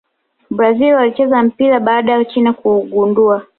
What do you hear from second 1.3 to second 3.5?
mpira baada ya china kuugundua